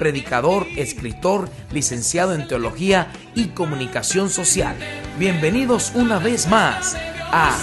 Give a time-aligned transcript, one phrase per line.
[0.00, 4.74] predicador, escritor, licenciado en teología y comunicación social.
[5.18, 6.96] Bienvenidos una vez más
[7.30, 7.54] a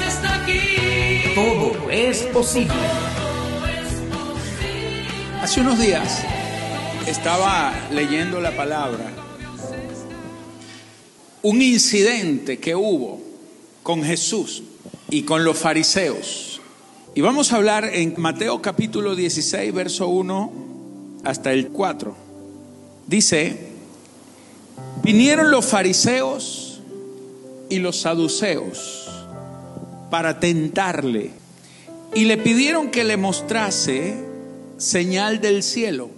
[1.33, 2.75] Todo es posible.
[5.41, 6.23] Hace unos días
[7.07, 9.11] estaba leyendo la palabra,
[11.41, 13.19] un incidente que hubo
[13.81, 14.61] con Jesús
[15.09, 16.61] y con los fariseos.
[17.15, 20.51] Y vamos a hablar en Mateo capítulo 16, verso 1
[21.23, 22.26] hasta el 4.
[23.07, 23.57] Dice,
[25.03, 26.81] vinieron los fariseos
[27.69, 29.09] y los saduceos
[30.09, 31.31] para tentarle
[32.13, 34.15] y le pidieron que le mostrase
[34.77, 36.09] señal del cielo.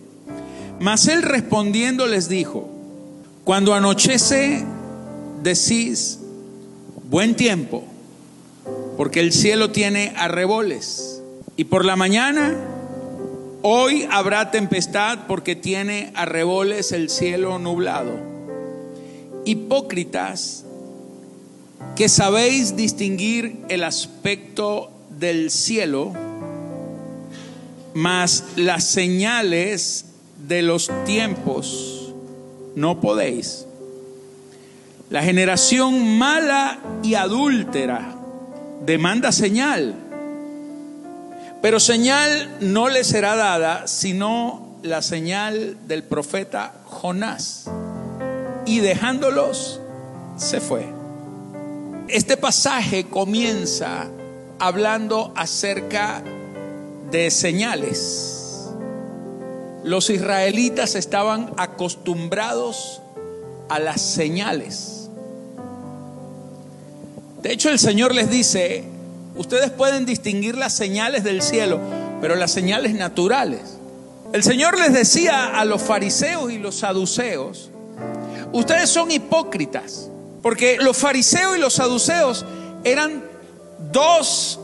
[0.79, 2.69] Mas él respondiendo les dijo,
[3.43, 4.65] cuando anochece
[5.43, 6.19] decís,
[7.09, 7.83] buen tiempo
[8.99, 11.21] porque el cielo tiene arreboles.
[11.55, 12.53] Y por la mañana,
[13.61, 18.19] hoy habrá tempestad porque tiene arreboles el cielo nublado.
[19.45, 20.65] Hipócritas,
[21.95, 26.13] que sabéis distinguir el aspecto del cielo,
[27.93, 30.05] mas las señales
[30.47, 32.13] de los tiempos
[32.75, 33.65] no podéis.
[35.09, 38.15] La generación mala y adúltera
[38.85, 39.95] demanda señal.
[41.61, 47.65] Pero señal no le será dada sino la señal del profeta Jonás.
[48.65, 49.81] Y dejándolos,
[50.37, 50.87] se fue.
[52.07, 54.07] Este pasaje comienza
[54.57, 56.23] hablando acerca
[57.11, 58.69] de señales.
[59.83, 63.01] Los israelitas estaban acostumbrados
[63.69, 65.09] a las señales.
[67.41, 68.83] De hecho, el Señor les dice,
[69.39, 71.79] ustedes pueden distinguir las señales del cielo,
[72.19, 73.61] pero las señales naturales.
[74.33, 77.71] El Señor les decía a los fariseos y los saduceos,
[78.51, 80.09] ustedes son hipócritas,
[80.43, 82.45] porque los fariseos y los saduceos
[82.83, 83.23] eran
[83.93, 84.59] dos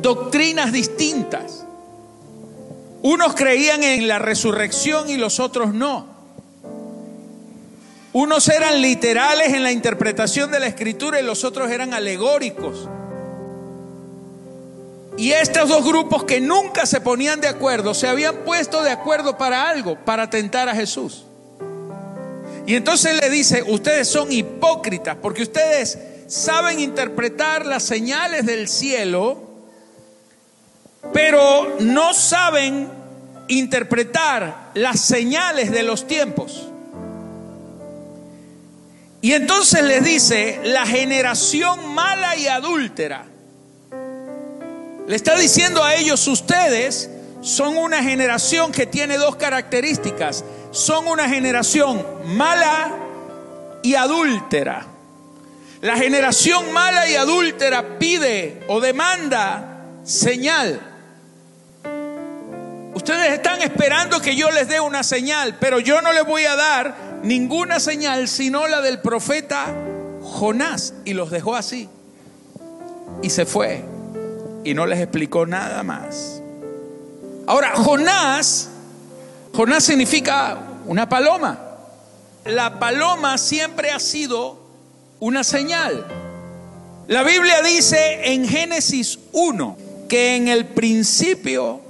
[0.00, 1.64] doctrinas distintas.
[3.02, 6.06] Unos creían en la resurrección y los otros no.
[8.12, 12.88] Unos eran literales en la interpretación de la escritura y los otros eran alegóricos.
[15.18, 19.36] Y estos dos grupos que nunca se ponían de acuerdo, se habían puesto de acuerdo
[19.36, 21.24] para algo, para tentar a Jesús.
[22.68, 29.42] Y entonces le dice, ustedes son hipócritas porque ustedes saben interpretar las señales del cielo,
[31.12, 32.88] pero no saben
[33.48, 36.68] interpretar las señales de los tiempos.
[39.20, 43.26] Y entonces les dice, la generación mala y adúltera.
[45.08, 47.08] Le está diciendo a ellos, ustedes
[47.40, 50.44] son una generación que tiene dos características.
[50.70, 52.94] Son una generación mala
[53.82, 54.86] y adúltera.
[55.80, 60.78] La generación mala y adúltera pide o demanda señal.
[62.92, 66.54] Ustedes están esperando que yo les dé una señal, pero yo no les voy a
[66.54, 69.74] dar ninguna señal sino la del profeta
[70.22, 71.88] Jonás y los dejó así.
[73.22, 73.96] Y se fue
[74.64, 76.42] y no les explicó nada más.
[77.46, 78.68] Ahora, Jonás,
[79.54, 81.58] Jonás significa una paloma.
[82.44, 84.58] La paloma siempre ha sido
[85.20, 86.06] una señal.
[87.06, 89.76] La Biblia dice en Génesis 1
[90.08, 91.80] que en el principio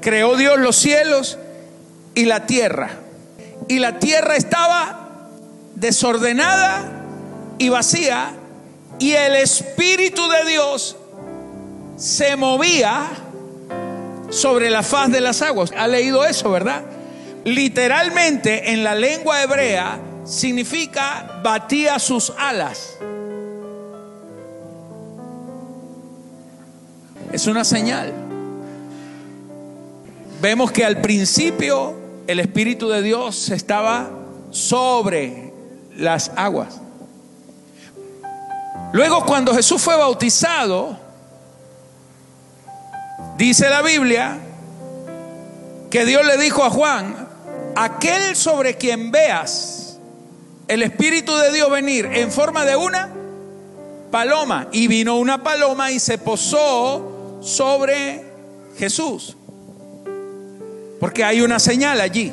[0.00, 1.38] creó Dios los cielos
[2.14, 2.90] y la tierra
[3.68, 5.08] y la tierra estaba
[5.74, 6.84] desordenada
[7.58, 8.32] y vacía
[8.98, 10.96] y el Espíritu de Dios
[11.98, 13.08] se movía
[14.30, 15.72] sobre la faz de las aguas.
[15.76, 16.82] ¿Ha leído eso, verdad?
[17.44, 22.96] Literalmente en la lengua hebrea significa batía sus alas.
[27.32, 28.12] Es una señal.
[30.40, 31.94] Vemos que al principio
[32.26, 34.08] el Espíritu de Dios estaba
[34.50, 35.52] sobre
[35.96, 36.80] las aguas.
[38.92, 41.07] Luego cuando Jesús fue bautizado,
[43.38, 44.38] dice la Biblia
[45.90, 47.28] que Dios le dijo a Juan,
[47.76, 49.98] aquel sobre quien veas
[50.66, 53.10] el Espíritu de Dios venir en forma de una
[54.10, 54.68] paloma.
[54.72, 58.22] Y vino una paloma y se posó sobre
[58.76, 59.36] Jesús.
[61.00, 62.32] Porque hay una señal allí.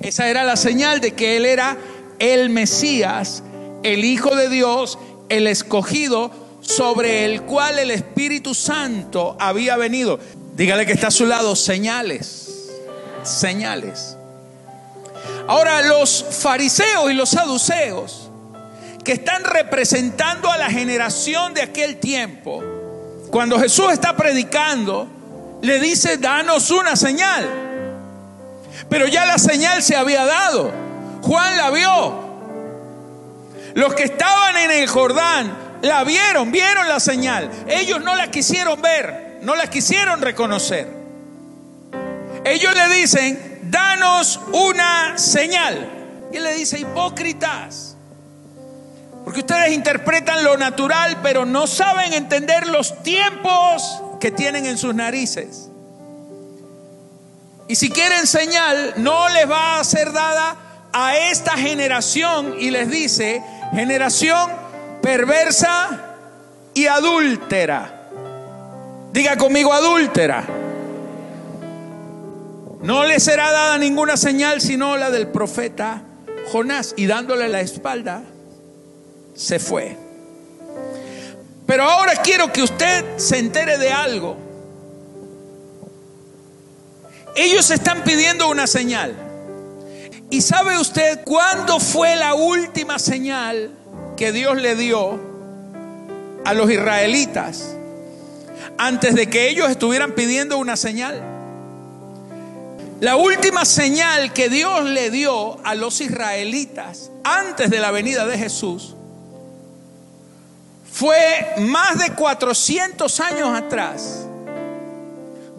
[0.00, 1.76] Esa era la señal de que Él era
[2.18, 3.42] el Mesías,
[3.82, 6.30] el Hijo de Dios, el escogido
[6.70, 10.20] sobre el cual el Espíritu Santo había venido.
[10.54, 12.70] Dígale que está a su lado, señales,
[13.24, 14.16] señales.
[15.48, 18.30] Ahora los fariseos y los saduceos,
[19.04, 22.62] que están representando a la generación de aquel tiempo,
[23.30, 25.08] cuando Jesús está predicando,
[25.62, 27.48] le dice, danos una señal.
[28.88, 30.72] Pero ya la señal se había dado.
[31.22, 32.30] Juan la vio.
[33.74, 37.50] Los que estaban en el Jordán la vieron, vieron la señal.
[37.68, 40.88] Ellos no la quisieron ver, no la quisieron reconocer.
[42.44, 45.88] Ellos le dicen, danos una señal.
[46.32, 47.96] Y él le dice, hipócritas.
[49.24, 54.94] Porque ustedes interpretan lo natural, pero no saben entender los tiempos que tienen en sus
[54.94, 55.68] narices.
[57.68, 60.56] Y si quieren señal, no les va a ser dada
[60.92, 62.56] a esta generación.
[62.58, 63.42] Y les dice,
[63.72, 64.50] generación
[65.02, 66.16] perversa
[66.74, 68.08] y adúltera.
[69.12, 70.44] Diga conmigo adúltera.
[72.82, 76.02] No le será dada ninguna señal sino la del profeta
[76.50, 76.94] Jonás.
[76.96, 78.22] Y dándole la espalda,
[79.34, 79.96] se fue.
[81.66, 84.36] Pero ahora quiero que usted se entere de algo.
[87.36, 89.14] Ellos están pidiendo una señal.
[90.30, 93.70] ¿Y sabe usted cuándo fue la última señal
[94.20, 95.18] que Dios le dio
[96.44, 97.74] a los israelitas
[98.76, 101.22] antes de que ellos estuvieran pidiendo una señal.
[103.00, 108.36] La última señal que Dios le dio a los israelitas antes de la venida de
[108.36, 108.94] Jesús
[110.92, 114.26] fue más de 400 años atrás,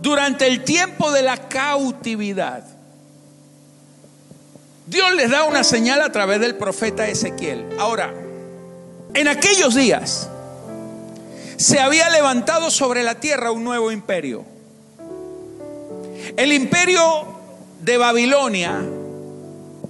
[0.04, 2.64] durante el tiempo de la cautividad.
[4.86, 7.68] Dios les da una señal a través del profeta Ezequiel.
[7.80, 8.21] Ahora,
[9.14, 10.30] en aquellos días
[11.58, 14.44] se había levantado sobre la tierra un nuevo imperio.
[16.38, 17.02] El imperio
[17.82, 18.82] de Babilonia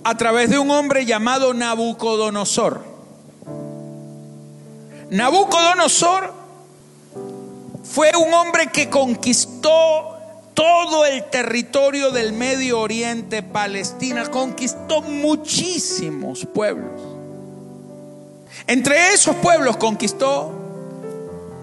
[0.04, 2.84] a través de un hombre llamado Nabucodonosor.
[5.12, 6.34] Nabucodonosor
[7.84, 10.18] fue un hombre que conquistó
[10.54, 17.11] todo el territorio del Medio Oriente, Palestina, conquistó muchísimos pueblos.
[18.68, 20.52] Entre esos pueblos conquistó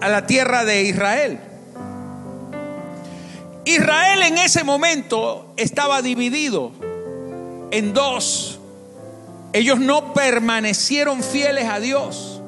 [0.01, 1.39] a la tierra de Israel.
[3.65, 6.71] Israel en ese momento estaba dividido
[7.71, 8.59] en dos.
[9.53, 12.41] Ellos no permanecieron fieles a Dios.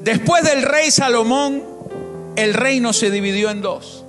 [0.00, 1.62] Después del rey Salomón,
[2.36, 4.04] el reino se dividió en dos.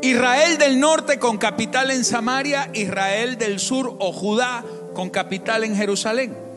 [0.00, 4.64] Israel del norte con capital en Samaria, Israel del sur o Judá
[4.94, 6.47] con capital en Jerusalén.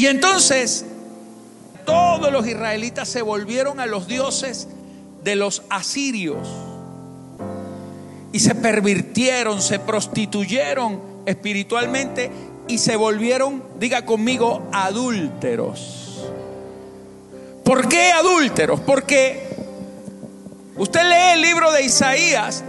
[0.00, 0.86] Y entonces
[1.84, 4.66] todos los israelitas se volvieron a los dioses
[5.22, 6.48] de los asirios
[8.32, 12.30] y se pervirtieron, se prostituyeron espiritualmente
[12.66, 16.24] y se volvieron, diga conmigo, adúlteros.
[17.62, 18.80] ¿Por qué adúlteros?
[18.80, 19.50] Porque
[20.78, 22.64] usted lee el libro de Isaías,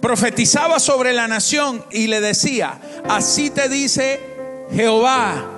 [0.00, 4.18] profetizaba sobre la nación y le decía, así te dice
[4.72, 5.49] Jehová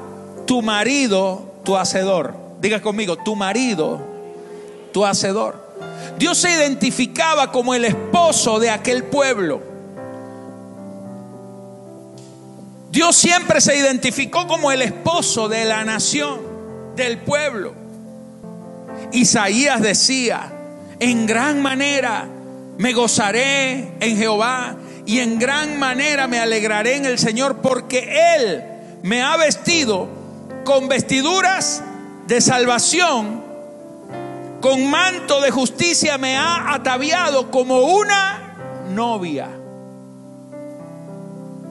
[0.52, 2.34] tu marido, tu hacedor.
[2.60, 3.98] Diga conmigo, tu marido,
[4.92, 5.56] tu hacedor.
[6.18, 9.62] Dios se identificaba como el esposo de aquel pueblo.
[12.90, 16.42] Dios siempre se identificó como el esposo de la nación,
[16.96, 17.72] del pueblo.
[19.10, 20.52] Isaías decía,
[21.00, 22.28] en gran manera
[22.76, 28.62] me gozaré en Jehová y en gran manera me alegraré en el Señor porque Él
[29.02, 30.20] me ha vestido
[30.64, 31.82] con vestiduras
[32.26, 33.42] de salvación,
[34.60, 38.56] con manto de justicia me ha ataviado como una
[38.90, 39.48] novia.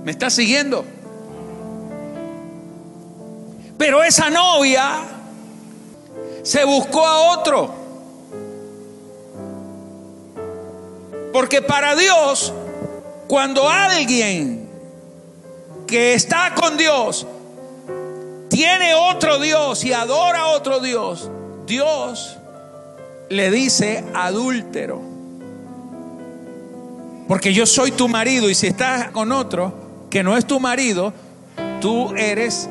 [0.04, 0.84] ¿Me está siguiendo?
[3.78, 5.00] Pero esa novia
[6.44, 7.74] se buscó a otro.
[11.32, 12.54] Porque para Dios,
[13.28, 14.70] cuando alguien
[15.88, 17.26] que está con Dios
[18.52, 21.32] tiene otro Dios y adora a otro Dios,
[21.66, 22.36] Dios
[23.30, 25.02] le dice adúltero.
[27.30, 29.74] Porque yo soy tu marido y si estás con otro,
[30.10, 31.14] que no es tu marido,
[31.80, 32.68] tú eres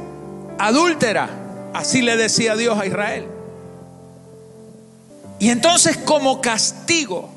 [0.58, 1.30] adúltera.
[1.72, 3.24] Así le decía Dios a Israel.
[5.38, 7.30] Y entonces como castigo,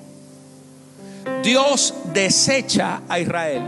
[1.43, 3.63] Dios desecha a Israel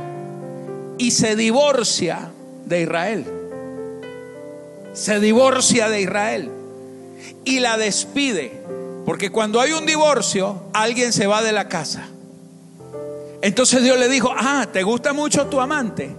[0.98, 2.29] y se divorcia
[2.65, 3.35] de Israel.
[4.96, 6.52] Se divorcia de Israel
[7.44, 8.64] y la despide.
[9.06, 12.08] Porque cuando hay un divorcio, alguien se va de la casa.
[13.42, 16.10] Entonces Dios le dijo, ah, ¿te gusta mucho tu amante?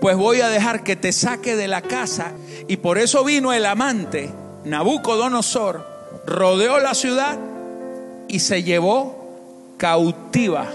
[0.00, 2.32] Pues voy a dejar que te saque de la casa.
[2.68, 4.30] Y por eso vino el amante,
[4.64, 5.84] Nabucodonosor,
[6.26, 7.38] rodeó la ciudad
[8.28, 10.66] y se llevó cautiva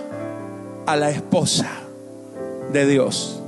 [0.86, 1.70] a la esposa
[2.74, 3.41] de Dios.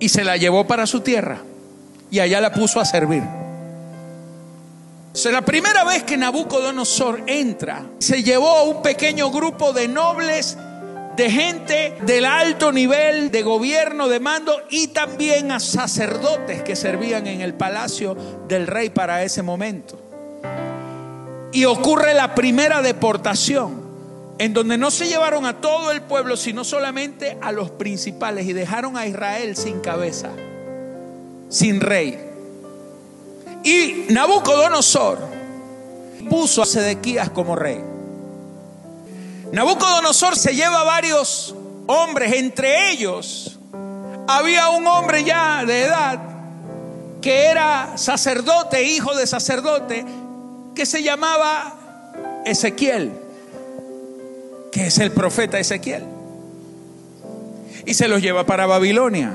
[0.00, 1.38] Y se la llevó para su tierra
[2.10, 3.22] y allá la puso a servir.
[5.14, 10.56] Es la primera vez que Nabucodonosor entra, se llevó a un pequeño grupo de nobles,
[11.16, 17.26] de gente del alto nivel de gobierno, de mando y también a sacerdotes que servían
[17.26, 18.16] en el palacio
[18.46, 20.00] del rey para ese momento.
[21.52, 23.79] Y ocurre la primera deportación,
[24.40, 28.54] en donde no se llevaron a todo el pueblo, sino solamente a los principales y
[28.54, 30.30] dejaron a Israel sin cabeza,
[31.50, 32.18] sin rey.
[33.62, 35.18] Y Nabucodonosor
[36.30, 37.82] puso a Sedequías como rey.
[39.52, 41.54] Nabucodonosor se lleva varios
[41.86, 43.58] hombres, entre ellos
[44.26, 46.18] había un hombre ya de edad
[47.20, 50.06] que era sacerdote, hijo de sacerdote,
[50.74, 51.74] que se llamaba
[52.46, 53.19] Ezequiel,
[54.70, 56.04] que es el profeta Ezequiel.
[57.86, 59.32] Y se los lleva para Babilonia.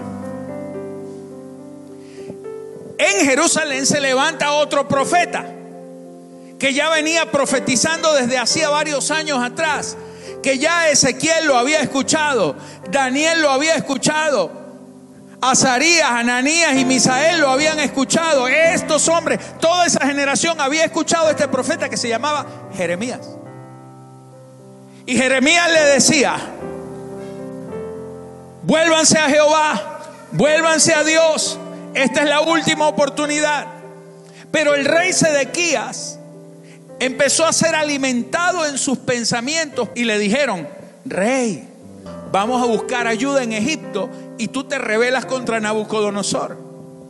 [2.97, 5.45] En Jerusalén se levanta otro profeta
[6.59, 9.97] que ya venía profetizando desde hacía varios años atrás,
[10.41, 12.55] que ya Ezequiel lo había escuchado,
[12.89, 14.51] Daniel lo había escuchado,
[15.41, 18.47] Azarías, Ananías y Misael lo habían escuchado.
[18.47, 23.19] Estos hombres, toda esa generación había escuchado a este profeta que se llamaba Jeremías.
[25.05, 26.35] Y Jeremías le decía,
[28.63, 31.59] vuélvanse a Jehová, vuélvanse a Dios,
[31.93, 33.67] esta es la última oportunidad.
[34.51, 36.19] Pero el rey Sedequías
[36.99, 40.67] empezó a ser alimentado en sus pensamientos y le dijeron,
[41.05, 41.67] rey,
[42.31, 46.57] vamos a buscar ayuda en Egipto y tú te rebelas contra Nabucodonosor.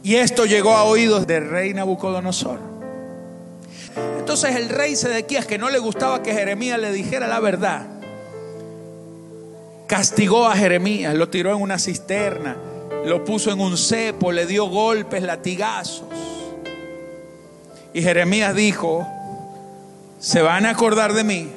[0.04, 2.75] Y esto llegó a oídos del rey Nabucodonosor.
[4.26, 7.86] Entonces el rey Sedequías, que no le gustaba que Jeremías le dijera la verdad,
[9.86, 12.58] castigó a Jeremías, lo tiró en una cisterna,
[13.06, 16.08] lo puso en un cepo, le dio golpes, latigazos.
[17.94, 19.08] Y Jeremías dijo,
[20.18, 21.48] se van a acordar de mí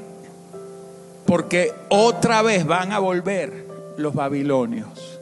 [1.24, 3.64] porque otra vez van a volver
[3.96, 5.18] los babilonios.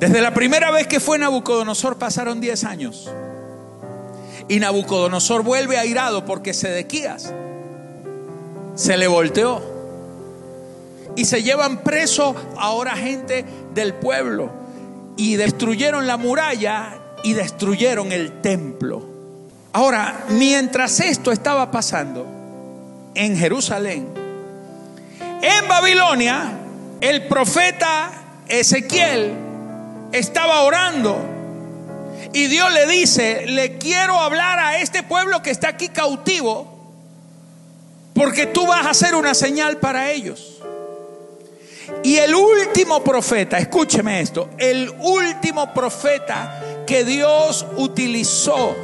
[0.00, 3.10] Desde la primera vez que fue Nabucodonosor pasaron 10 años.
[4.48, 7.32] Y Nabucodonosor vuelve airado porque Sedequías
[8.74, 9.74] se le volteó.
[11.16, 14.50] Y se llevan preso ahora gente del pueblo.
[15.16, 19.02] Y destruyeron la muralla y destruyeron el templo.
[19.72, 22.26] Ahora, mientras esto estaba pasando,
[23.16, 24.06] en Jerusalén.
[25.42, 26.52] En Babilonia,
[27.00, 28.10] el profeta
[28.46, 29.32] Ezequiel
[30.12, 31.35] estaba orando
[32.36, 36.92] y Dios le dice, le quiero hablar a este pueblo que está aquí cautivo,
[38.12, 40.58] porque tú vas a hacer una señal para ellos.
[42.02, 48.76] Y el último profeta, escúcheme esto, el último profeta que Dios utilizó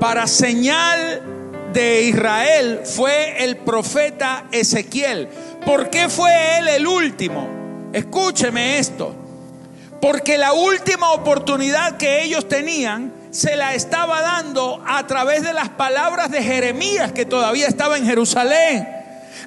[0.00, 5.28] para señal de Israel fue el profeta Ezequiel.
[5.66, 7.90] ¿Por qué fue él el último?
[7.92, 9.21] Escúcheme esto.
[10.02, 15.68] Porque la última oportunidad que ellos tenían se la estaba dando a través de las
[15.68, 18.88] palabras de Jeremías que todavía estaba en Jerusalén.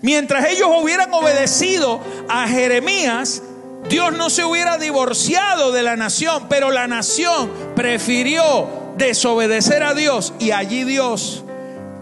[0.02, 3.44] Mientras ellos hubieran obedecido a Jeremías,
[3.90, 10.34] Dios no se hubiera divorciado de la nación, pero la nación prefirió desobedecer a Dios
[10.40, 11.44] y allí Dios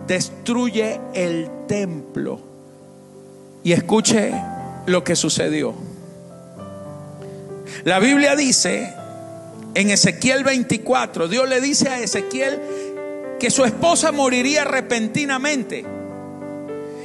[0.06, 2.40] destruye el templo.
[3.64, 4.32] Y escuche
[4.86, 5.74] lo que sucedió.
[7.86, 8.94] La Biblia dice
[9.76, 12.62] en Ezequiel 24, Dios le dice a Ezequiel
[13.40, 15.86] que su esposa moriría repentinamente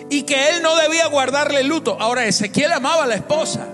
[0.09, 1.97] y que él no debía guardarle luto.
[1.99, 3.67] Ahora Ezequiel amaba a la esposa.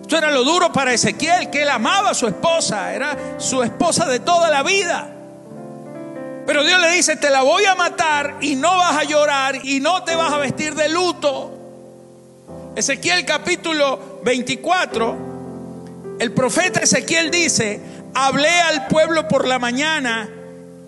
[0.00, 4.08] Esto era lo duro para Ezequiel, que él amaba a su esposa, era su esposa
[4.08, 5.08] de toda la vida.
[6.44, 9.78] Pero Dios le dice, te la voy a matar y no vas a llorar y
[9.78, 11.52] no te vas a vestir de luto.
[12.74, 15.31] Ezequiel capítulo 24,
[16.22, 17.80] el profeta Ezequiel dice,
[18.14, 20.30] hablé al pueblo por la mañana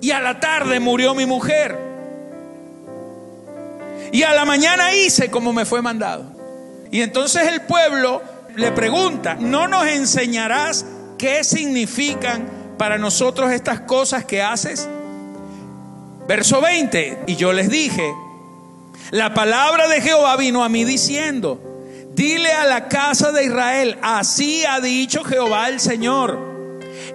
[0.00, 1.76] y a la tarde murió mi mujer.
[4.12, 6.24] Y a la mañana hice como me fue mandado.
[6.92, 8.22] Y entonces el pueblo
[8.54, 10.86] le pregunta, ¿no nos enseñarás
[11.18, 12.48] qué significan
[12.78, 14.88] para nosotros estas cosas que haces?
[16.28, 18.08] Verso 20, y yo les dije,
[19.10, 21.73] la palabra de Jehová vino a mí diciendo,
[22.14, 26.38] dile a la casa de Israel, así ha dicho Jehová el Señor,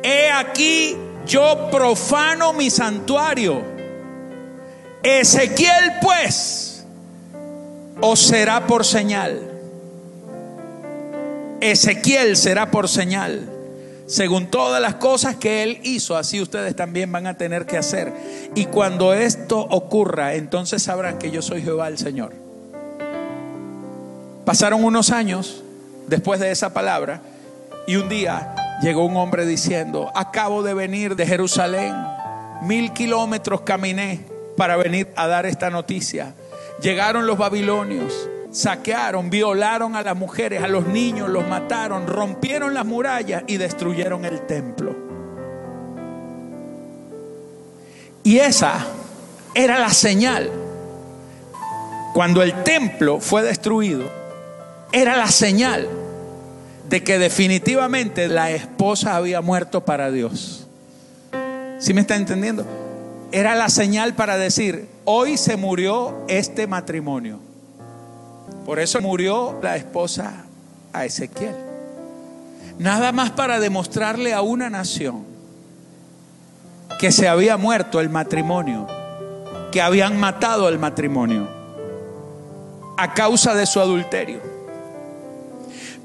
[0.04, 3.64] he aquí yo profano mi santuario.
[5.02, 6.86] Ezequiel pues
[8.02, 9.40] os será por señal.
[11.62, 13.60] Ezequiel será por señal
[14.10, 18.12] según todas las cosas que Él hizo, así ustedes también van a tener que hacer.
[18.56, 22.49] Y cuando esto ocurra, entonces sabrán que yo soy Jehová el Señor.
[24.50, 25.62] Pasaron unos años
[26.08, 27.22] después de esa palabra
[27.86, 31.94] y un día llegó un hombre diciendo, acabo de venir de Jerusalén,
[32.64, 34.26] mil kilómetros caminé
[34.58, 36.34] para venir a dar esta noticia.
[36.82, 42.88] Llegaron los babilonios saquearon, violaron a las mujeres, a los niños, los mataron, rompieron las
[42.88, 44.96] murallas y destruyeron el templo.
[48.24, 48.84] Y esa
[49.54, 50.50] era la señal.
[52.16, 54.19] Cuando el templo fue destruido,
[54.92, 55.88] era la señal
[56.90, 60.68] de que definitivamente la esposa había muerto para Dios.
[61.80, 62.66] ¿Sí me está entendiendo?
[63.32, 67.40] Era la señal para decir, hoy se murió este matrimonio.
[68.66, 70.46] Por eso murió la esposa
[70.92, 71.56] a Ezequiel.
[72.80, 75.24] Nada más para demostrarle a una nación
[77.00, 78.88] que se había muerto el matrimonio,
[79.72, 81.48] que habían matado el matrimonio
[82.98, 84.59] a causa de su adulterio.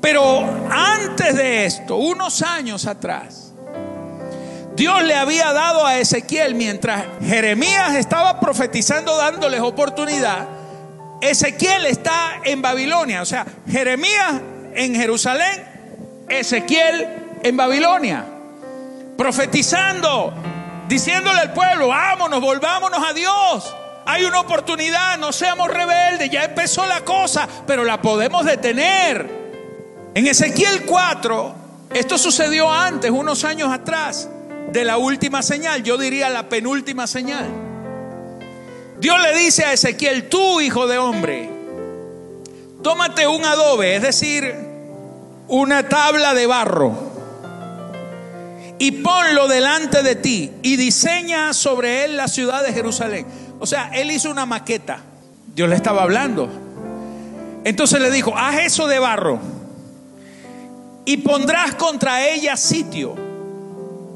[0.05, 3.55] Pero antes de esto, unos años atrás,
[4.77, 10.47] Dios le había dado a Ezequiel, mientras Jeremías estaba profetizando, dándoles oportunidad,
[11.23, 14.43] Ezequiel está en Babilonia, o sea, Jeremías
[14.75, 15.65] en Jerusalén,
[16.29, 17.09] Ezequiel
[17.43, 18.27] en Babilonia,
[19.17, 20.35] profetizando,
[20.87, 23.75] diciéndole al pueblo, vámonos, volvámonos a Dios.
[24.05, 29.44] Hay una oportunidad, no seamos rebeldes, ya empezó la cosa, pero la podemos detener.
[30.15, 31.55] En Ezequiel 4,
[31.93, 34.29] esto sucedió antes, unos años atrás,
[34.71, 37.49] de la última señal, yo diría la penúltima señal.
[39.01, 41.51] Dios le dice a Ezequiel, tú hijo de hombre,
[42.83, 44.55] tómate un adobe, es decir,
[45.49, 46.93] una tabla de barro,
[48.79, 53.27] y ponlo delante de ti y diseña sobre él la ciudad de Jerusalén.
[53.59, 54.99] O sea, él hizo una maqueta.
[55.55, 56.49] Dios le estaba hablando.
[57.65, 59.64] Entonces le dijo, haz eso de barro
[61.05, 63.25] y pondrás contra ella sitio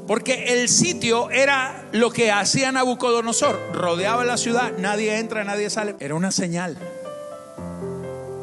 [0.09, 3.61] porque el sitio era lo que hacía Nabucodonosor.
[3.75, 5.97] Rodeaba la ciudad, nadie entra, nadie sale.
[6.01, 6.79] Era una señal.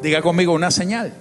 [0.00, 1.12] Diga conmigo, una señal.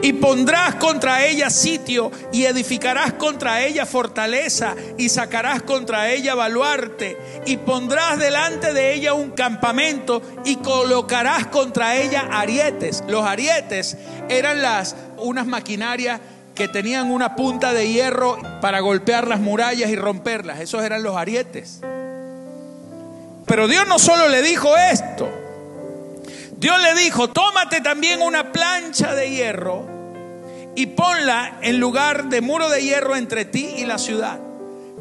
[0.00, 7.16] Y pondrás contra ella sitio y edificarás contra ella fortaleza y sacarás contra ella baluarte
[7.46, 13.04] y pondrás delante de ella un campamento y colocarás contra ella arietes.
[13.08, 13.96] Los arietes
[14.28, 16.20] eran las unas maquinarias
[16.54, 20.60] que tenían una punta de hierro para golpear las murallas y romperlas.
[20.60, 21.80] Esos eran los arietes.
[23.46, 25.28] Pero Dios no solo le dijo esto.
[26.62, 29.84] Dios le dijo, tómate también una plancha de hierro
[30.76, 34.38] y ponla en lugar de muro de hierro entre ti y la ciudad.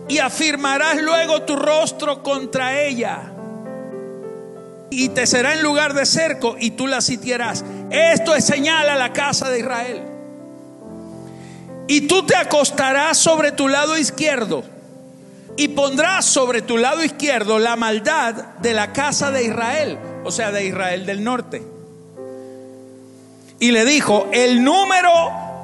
[0.09, 3.31] Y afirmarás luego tu rostro contra ella.
[4.89, 7.63] Y te será en lugar de cerco y tú la sitiarás.
[7.91, 10.01] Esto es señal a la casa de Israel.
[11.87, 14.63] Y tú te acostarás sobre tu lado izquierdo
[15.57, 20.51] y pondrás sobre tu lado izquierdo la maldad de la casa de Israel, o sea,
[20.51, 21.63] de Israel del norte.
[23.59, 25.09] Y le dijo, el número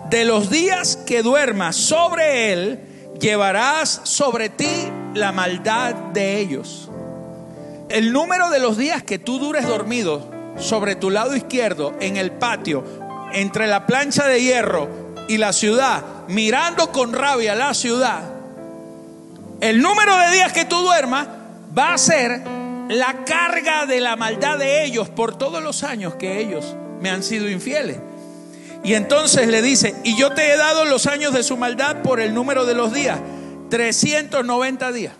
[0.09, 2.79] de los días que duermas sobre él,
[3.19, 4.69] llevarás sobre ti
[5.13, 6.89] la maldad de ellos.
[7.89, 12.31] El número de los días que tú dures dormido sobre tu lado izquierdo en el
[12.31, 12.83] patio,
[13.33, 14.87] entre la plancha de hierro
[15.27, 18.21] y la ciudad, mirando con rabia la ciudad,
[19.59, 21.27] el número de días que tú duermas
[21.75, 22.43] va a ser
[22.89, 27.23] la carga de la maldad de ellos por todos los años que ellos me han
[27.23, 27.97] sido infieles.
[28.83, 32.19] Y entonces le dice, y yo te he dado los años de su maldad por
[32.19, 33.19] el número de los días,
[33.69, 35.13] 390 días.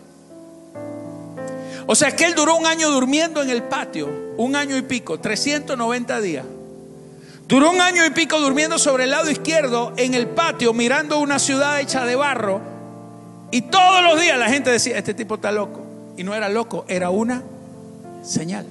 [1.86, 5.18] O sea que él duró un año durmiendo en el patio, un año y pico,
[5.20, 6.44] 390 días.
[7.46, 11.38] Duró un año y pico durmiendo sobre el lado izquierdo en el patio, mirando una
[11.38, 12.60] ciudad hecha de barro.
[13.50, 15.82] Y todos los días la gente decía, este tipo está loco.
[16.18, 17.42] Y no era loco, era una
[18.22, 18.66] señal.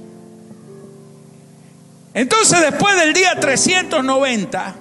[2.13, 4.75] Entonces después del día 390,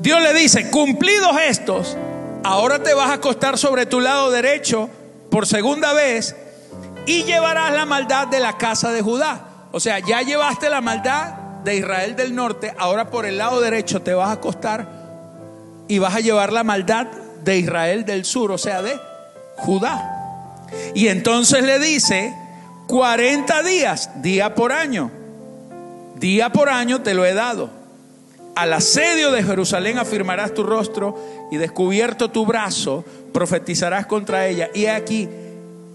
[0.00, 1.96] Dios le dice, cumplidos estos,
[2.44, 4.88] ahora te vas a acostar sobre tu lado derecho
[5.30, 6.36] por segunda vez
[7.06, 9.44] y llevarás la maldad de la casa de Judá.
[9.72, 11.34] O sea, ya llevaste la maldad
[11.64, 14.86] de Israel del norte, ahora por el lado derecho te vas a acostar
[15.88, 17.08] y vas a llevar la maldad
[17.42, 18.98] de Israel del sur, o sea, de
[19.56, 20.17] Judá.
[20.94, 22.34] Y entonces le dice,
[22.86, 25.10] 40 días, día por año,
[26.16, 27.70] día por año te lo he dado.
[28.54, 31.16] Al asedio de Jerusalén afirmarás tu rostro
[31.50, 34.68] y descubierto tu brazo, profetizarás contra ella.
[34.74, 35.28] Y aquí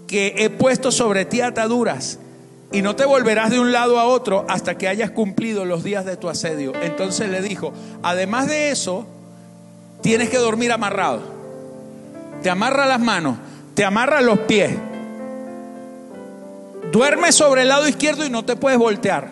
[0.06, 2.18] que he puesto sobre ti ataduras
[2.72, 6.04] y no te volverás de un lado a otro hasta que hayas cumplido los días
[6.04, 6.72] de tu asedio.
[6.82, 9.06] Entonces le dijo, además de eso,
[10.00, 11.22] tienes que dormir amarrado.
[12.42, 13.38] Te amarra las manos,
[13.74, 14.72] te amarra los pies.
[16.92, 19.28] Duerme sobre el lado izquierdo y no te puedes voltear.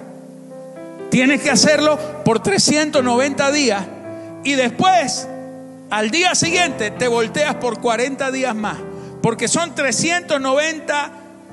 [1.11, 3.85] Tienes que hacerlo por 390 días
[4.45, 5.29] y después,
[5.91, 8.79] al día siguiente, te volteas por 40 días más.
[9.23, 11.13] Porque son 390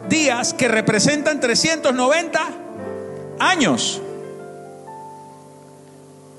[0.09, 2.39] días que representan 390
[3.39, 4.01] años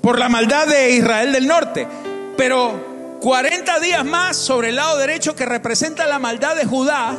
[0.01, 1.87] por la maldad de Israel del norte.
[2.35, 2.90] Pero
[3.21, 7.15] 40 días más sobre el lado derecho que representa la maldad de Judá,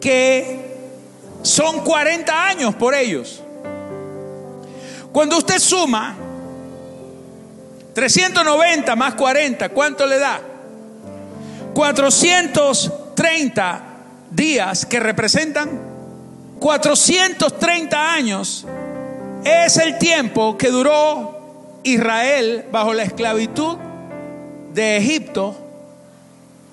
[0.00, 0.74] que
[1.42, 3.40] son 40 años por ellos.
[5.12, 6.16] Cuando usted suma
[7.94, 10.40] 390 más 40, ¿cuánto le da?
[11.72, 13.82] 430
[14.32, 15.70] días que representan
[16.58, 18.66] 430 años
[19.44, 23.76] es el tiempo que duró Israel bajo la esclavitud
[24.74, 25.56] de Egipto,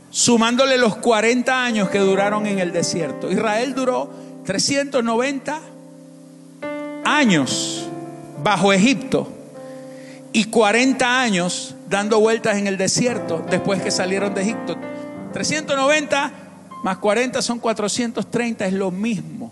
[0.10, 3.32] sumándole los 40 años que duraron en el desierto.
[3.32, 4.10] Israel duró
[4.46, 5.62] 390
[7.06, 7.88] años
[8.44, 9.32] bajo Egipto
[10.34, 14.78] y 40 años dando vueltas en el desierto después que salieron de Egipto.
[15.34, 16.32] 390
[16.84, 19.52] más 40 son 430, es lo mismo.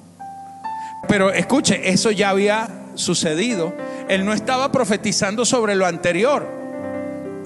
[1.07, 3.73] Pero escuche, eso ya había sucedido.
[4.07, 6.58] Él no estaba profetizando sobre lo anterior.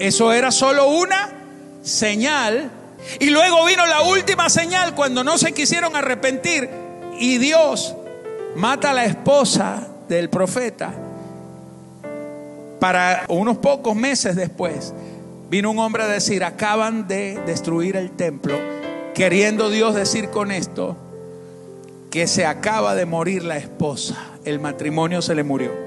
[0.04, 1.30] Eso era solo una
[1.82, 2.70] señal.
[3.20, 6.68] Y luego vino la última señal cuando no se quisieron arrepentir
[7.18, 7.94] y Dios
[8.54, 10.92] mata a la esposa del profeta
[12.80, 14.92] para unos pocos meses después,
[15.48, 18.58] vino un hombre a decir, acaban de destruir el templo,
[19.14, 20.98] queriendo Dios decir con esto
[22.10, 25.83] que se acaba de morir la esposa, el matrimonio se le murió.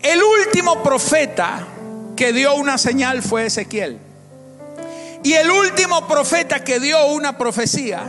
[0.00, 1.66] El último profeta
[2.16, 3.98] que dio una señal fue Ezequiel.
[5.22, 8.02] Y el último profeta que dio una profecía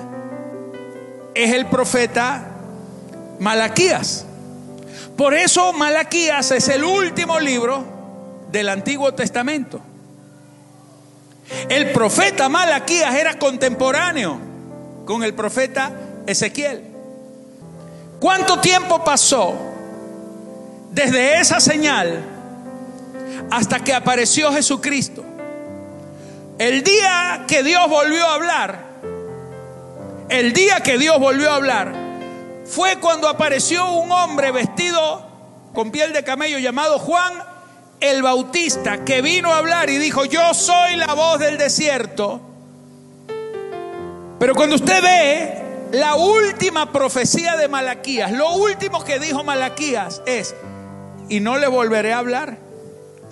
[1.33, 2.47] es el profeta
[3.39, 4.25] Malaquías.
[5.17, 7.83] Por eso Malaquías es el último libro
[8.51, 9.81] del Antiguo Testamento.
[11.67, 14.39] El profeta Malaquías era contemporáneo
[15.05, 15.91] con el profeta
[16.27, 16.83] Ezequiel.
[18.19, 19.68] ¿Cuánto tiempo pasó
[20.91, 22.23] desde esa señal
[23.51, 25.23] hasta que apareció Jesucristo?
[26.57, 28.85] El día que Dios volvió a hablar,
[30.29, 31.93] el día que Dios volvió a hablar,
[32.65, 35.25] fue cuando apareció un hombre vestido
[35.73, 37.33] con piel de camello llamado Juan
[37.99, 42.41] el Bautista, que vino a hablar y dijo, yo soy la voz del desierto.
[44.39, 50.55] Pero cuando usted ve la última profecía de Malaquías, lo último que dijo Malaquías es,
[51.29, 52.57] y no le volveré a hablar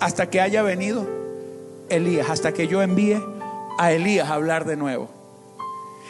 [0.00, 1.06] hasta que haya venido
[1.88, 3.20] Elías, hasta que yo envíe
[3.78, 5.10] a Elías a hablar de nuevo.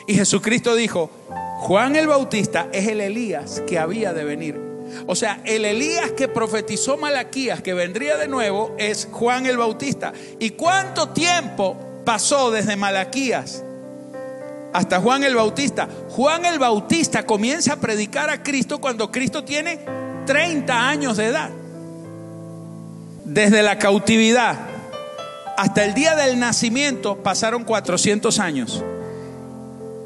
[0.06, 1.10] Y Jesucristo dijo,
[1.58, 4.68] Juan el Bautista es el Elías que había de venir.
[5.06, 10.12] O sea, el Elías que profetizó Malaquías que vendría de nuevo es Juan el Bautista.
[10.38, 13.64] ¿Y cuánto tiempo pasó desde Malaquías
[14.72, 15.88] hasta Juan el Bautista?
[16.08, 19.80] Juan el Bautista comienza a predicar a Cristo cuando Cristo tiene
[20.26, 21.50] 30 años de edad.
[23.28, 24.56] Desde la cautividad
[25.58, 28.82] hasta el día del nacimiento pasaron 400 años.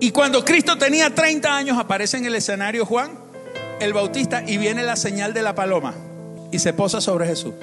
[0.00, 3.12] Y cuando Cristo tenía 30 años, aparece en el escenario Juan
[3.78, 5.94] el Bautista y viene la señal de la paloma
[6.50, 7.54] y se posa sobre Jesús.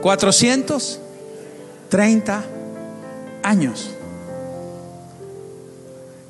[0.00, 2.44] 430
[3.42, 3.90] años.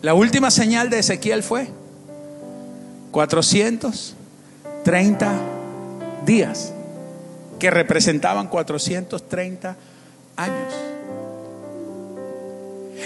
[0.02, 1.68] La última señal de Ezequiel fue
[3.12, 5.53] 430
[6.24, 6.72] días,
[7.58, 9.76] que representaban 430
[10.36, 10.74] años.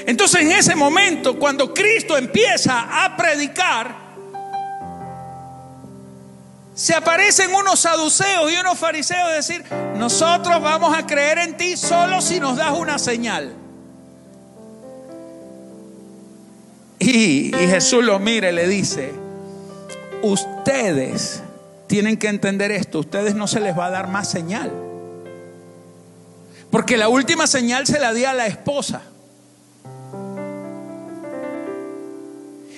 [0.06, 4.08] Entonces en ese momento, cuando Cristo empieza a predicar,
[6.74, 9.64] se aparecen unos saduceos y unos fariseos decir,
[9.96, 13.52] nosotros vamos a creer en ti solo si nos das una señal.
[17.00, 19.12] Y, y Jesús lo mira y le dice,
[20.22, 21.42] ustedes
[21.88, 24.70] tienen que entender esto, ustedes no se les va a dar más señal.
[26.70, 29.02] Porque la última señal se la dio a la esposa.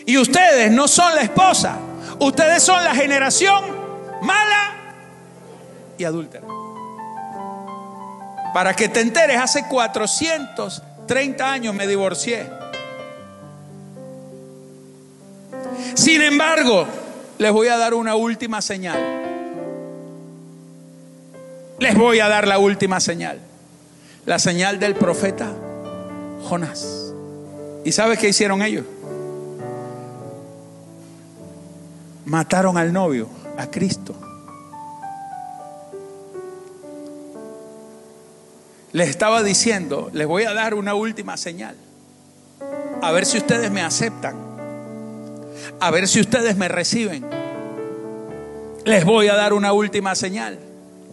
[0.07, 1.77] Y ustedes no son la esposa,
[2.21, 3.65] ustedes son la generación
[4.23, 4.75] mala
[5.99, 6.47] y adúltera.
[8.55, 12.49] Para que te enteres, hace 430 años me divorcié.
[15.95, 16.87] Sin embargo,
[17.41, 19.01] les voy a dar una última señal.
[21.79, 23.41] Les voy a dar la última señal.
[24.27, 25.51] La señal del profeta
[26.45, 27.15] Jonás.
[27.83, 28.85] ¿Y sabes qué hicieron ellos?
[32.27, 33.27] Mataron al novio
[33.57, 34.15] a Cristo.
[38.93, 41.75] Les estaba diciendo, les voy a dar una última señal.
[43.01, 44.50] A ver si ustedes me aceptan.
[45.81, 47.25] A ver si ustedes me reciben.
[48.85, 50.59] Les voy a dar una última señal.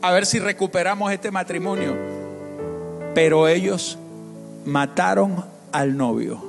[0.01, 1.95] A ver si recuperamos este matrimonio.
[3.15, 3.97] Pero ellos
[4.65, 6.43] mataron al novio.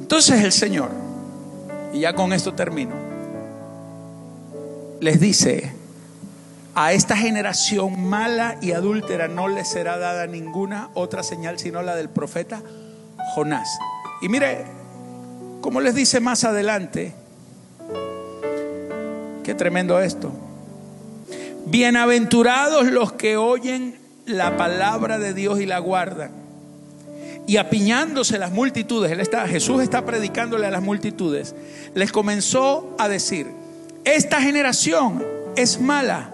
[0.00, 0.90] Entonces el Señor
[1.92, 2.94] y ya con esto termino,
[5.00, 5.72] les dice,
[6.74, 11.94] a esta generación mala y adúltera no les será dada ninguna otra señal sino la
[11.94, 12.62] del profeta
[13.34, 13.68] Jonás.
[14.22, 14.64] Y mire,
[15.62, 17.14] como les dice más adelante,
[19.44, 20.30] qué tremendo esto.
[21.66, 23.96] Bienaventurados los que oyen
[24.26, 26.32] la palabra de Dios y la guardan
[27.46, 31.54] y apiñándose las multitudes, él está, Jesús está predicándole a las multitudes,
[31.94, 33.46] les comenzó a decir,
[34.04, 35.24] esta generación
[35.56, 36.30] es mala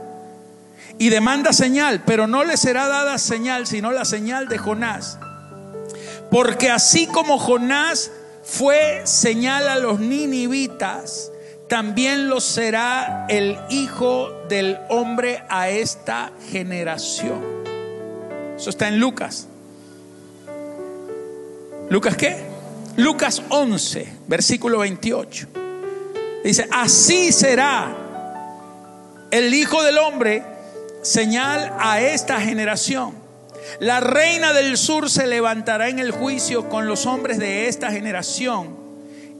[0.98, 5.18] y demanda señal, pero no le será dada señal, sino la señal de Jonás.
[6.30, 8.10] Porque así como Jonás
[8.48, 11.30] fue señal a los ninivitas,
[11.68, 17.44] también lo será el Hijo del Hombre a esta generación.
[18.56, 19.48] Eso está en Lucas
[21.90, 22.36] Lucas qué?
[22.96, 25.48] Lucas 11, versículo 28.
[26.44, 27.96] Dice, así será
[29.30, 30.42] el Hijo del Hombre
[31.02, 33.14] señal a esta generación.
[33.80, 38.88] La reina del sur se levantará en el juicio con los hombres de esta generación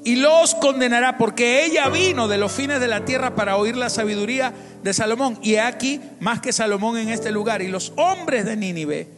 [0.05, 3.91] y los condenará porque ella vino de los fines de la tierra para oír la
[3.91, 5.39] sabiduría de Salomón.
[5.43, 7.63] Y aquí más que Salomón en este lugar.
[7.63, 9.09] Y los hombres de Nínive,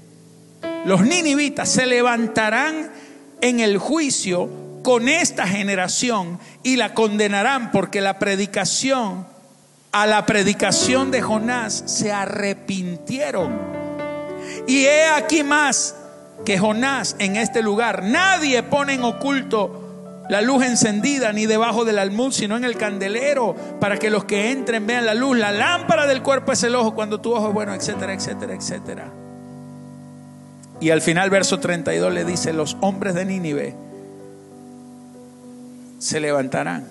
[0.84, 2.90] los ninivitas, se levantarán
[3.40, 4.48] en el juicio
[4.82, 9.26] con esta generación y la condenarán porque la predicación,
[9.92, 13.69] a la predicación de Jonás se arrepintieron.
[14.66, 15.94] Y he aquí más
[16.44, 18.02] que Jonás en este lugar.
[18.02, 23.56] Nadie pone en oculto la luz encendida ni debajo del almud, sino en el candelero,
[23.80, 25.36] para que los que entren vean la luz.
[25.36, 29.12] La lámpara del cuerpo es el ojo, cuando tu ojo es bueno, etcétera, etcétera, etcétera.
[30.80, 33.74] Y al final, verso 32 le dice, los hombres de Nínive
[35.98, 36.88] se levantarán.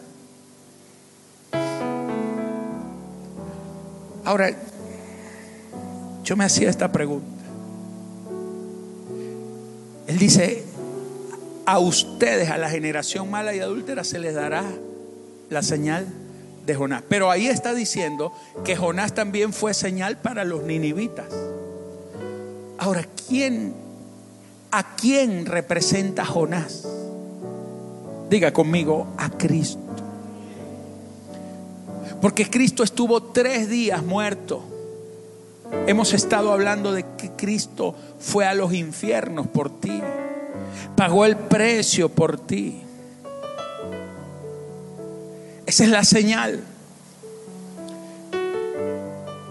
[4.26, 4.52] Ahora,
[6.24, 7.39] yo me hacía esta pregunta.
[10.10, 10.64] Él dice,
[11.68, 14.66] a ustedes, a la generación mala y adúltera, se les dará
[15.52, 16.08] la señal
[16.66, 17.04] de Jonás.
[17.08, 21.28] Pero ahí está diciendo que Jonás también fue señal para los ninivitas.
[22.80, 23.76] Ahora, ¿quién,
[24.72, 26.88] a quién representa Jonás?
[28.32, 29.78] Diga conmigo, a Cristo.
[32.20, 34.64] Porque Cristo estuvo tres días muerto.
[35.88, 40.02] Hemos estado hablando de que Cristo fue a los infiernos por ti.
[40.96, 42.82] Pagó el precio por ti.
[45.66, 46.64] Esa es la señal.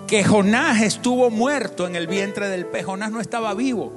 [0.06, 2.84] Que Jonás estuvo muerto en el vientre del pez.
[2.84, 3.92] Jonás no estaba vivo.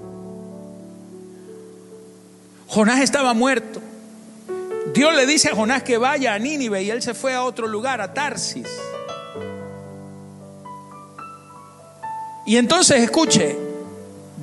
[2.68, 3.82] Jonás estaba muerto.
[4.94, 7.68] Dios le dice a Jonás que vaya a Nínive y él se fue a otro
[7.68, 8.68] lugar, a Tarsis.
[12.52, 13.56] Y entonces escuche,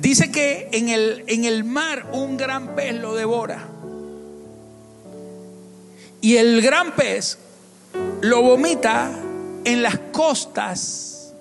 [0.01, 3.67] dice que en el, en el mar un gran pez lo devora.
[6.19, 7.37] Y el gran pez
[8.21, 9.11] lo vomita
[9.63, 11.35] en las costas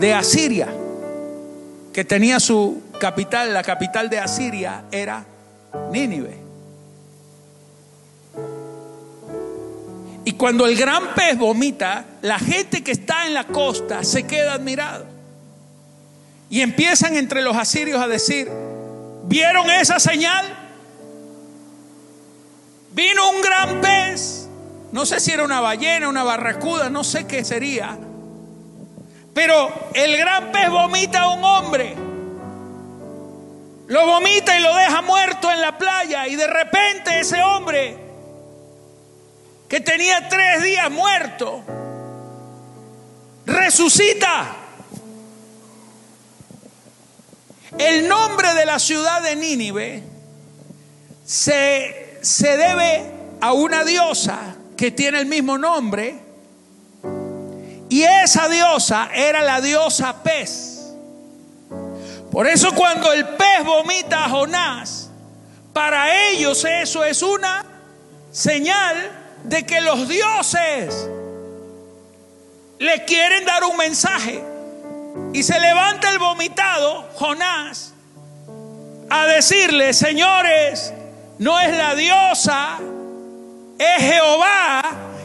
[0.00, 0.66] de Asiria,
[1.92, 5.24] que tenía su capital, la capital de Asiria era
[5.92, 6.39] Nínive.
[10.24, 14.54] Y cuando el gran pez vomita, la gente que está en la costa se queda
[14.54, 15.06] admirado.
[16.50, 18.50] Y empiezan entre los asirios a decir,
[19.24, 20.44] ¿vieron esa señal?
[22.92, 24.48] Vino un gran pez.
[24.92, 27.96] No sé si era una ballena, una barracuda, no sé qué sería.
[29.32, 31.94] Pero el gran pez vomita a un hombre.
[33.86, 36.26] Lo vomita y lo deja muerto en la playa.
[36.26, 37.96] Y de repente ese hombre
[39.70, 41.62] que tenía tres días muerto,
[43.46, 44.56] resucita.
[47.78, 50.02] El nombre de la ciudad de Nínive
[51.24, 56.18] se, se debe a una diosa que tiene el mismo nombre.
[57.88, 60.94] Y esa diosa era la diosa pez.
[62.32, 65.10] Por eso cuando el pez vomita a Jonás,
[65.72, 67.64] para ellos eso es una
[68.32, 71.08] señal de que los dioses
[72.78, 74.42] le quieren dar un mensaje.
[75.32, 77.92] Y se levanta el vomitado, Jonás,
[79.08, 80.92] a decirle, señores,
[81.38, 82.78] no es la diosa,
[83.78, 84.82] es Jehová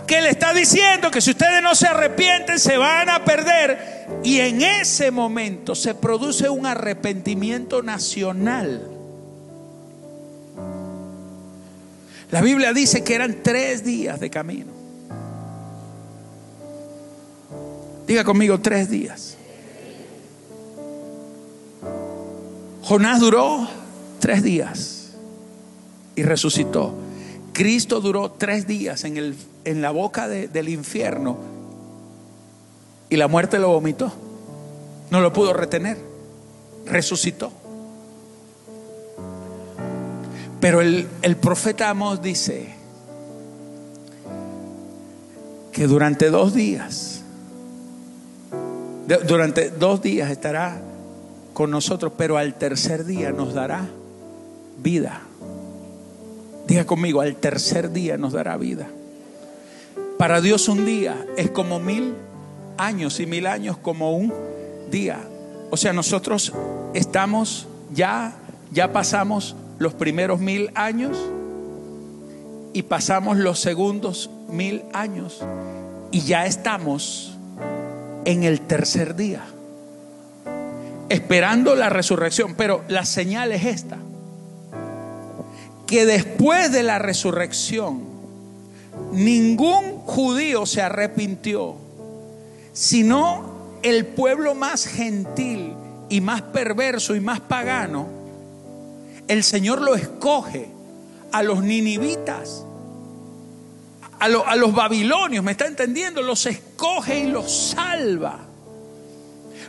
[0.08, 4.06] que le está diciendo que si ustedes no se arrepienten se van a perder.
[4.24, 8.95] Y en ese momento se produce un arrepentimiento nacional.
[12.32, 14.72] La Biblia dice que eran tres días de camino.
[18.08, 19.38] Diga conmigo, tres días.
[22.84, 23.68] Jonás duró
[24.20, 25.14] tres días
[26.16, 26.94] y resucitó.
[27.54, 31.38] Cristo duró tres días en, el, en la boca del infierno
[33.10, 34.12] y la muerte lo vomitó.
[35.10, 35.98] No lo pudo retener.
[36.86, 37.52] Resucitó.
[40.66, 42.74] Pero el, profeta Amos dice
[45.72, 47.22] que durante dos días,
[49.28, 50.82] durante dos días estará
[51.54, 53.86] con nosotros, pero al tercer día nos dará
[54.82, 55.22] vida.
[56.66, 58.88] Diga conmigo, al tercer día nos dará vida.
[60.18, 62.16] Para Dios un día es como mil
[62.80, 64.34] años y mil años como un
[64.90, 65.20] día.
[65.70, 66.54] O sea, nosotros
[66.96, 68.34] estamos ya,
[68.72, 71.18] ya pasamos los primeros mil años
[72.74, 75.44] y pasamos los segundos mil años
[76.12, 77.38] y ya estamos
[78.26, 79.44] en el tercer día,
[81.10, 82.56] esperando la resurrección.
[82.56, 83.98] Pero la señal es esta,
[85.88, 88.02] que después de la resurrección,
[89.12, 91.76] ningún judío se arrepintió,
[92.74, 95.74] sino el pueblo más gentil
[96.10, 98.25] y más perverso y más pagano
[99.28, 100.70] el Señor lo escoge
[101.32, 102.64] a los ninivitas,
[104.20, 106.22] a, los babilonios, ¿me está entendiendo?
[106.22, 108.40] Los escoge y los salva.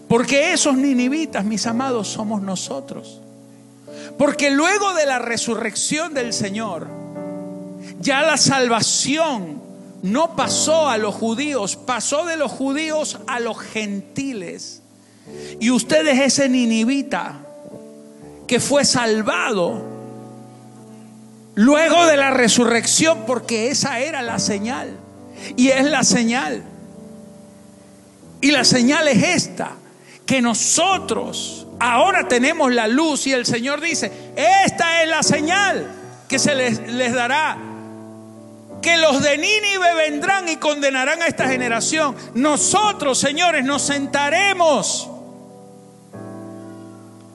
[0.09, 3.21] Porque esos ninivitas, mis amados, somos nosotros.
[4.16, 6.87] Porque luego de la resurrección del Señor,
[8.01, 9.61] ya la salvación
[10.03, 14.83] no pasó a los judíos, pasó de los judíos a los gentiles.
[15.59, 17.46] Y ustedes ese ninivita
[18.47, 19.83] que fue salvado
[21.55, 24.91] luego de la resurrección, porque esa era la señal.
[25.57, 26.63] Y es la señal.
[28.41, 29.73] Y la señal es esta,
[30.25, 35.91] que nosotros ahora tenemos la luz y el Señor dice, esta es la señal
[36.29, 37.59] que se les, dará.
[38.83, 42.15] Que los de Nínive vendrán y condenarán a esta generación.
[42.35, 45.11] Nosotros, señores, nos sentaremos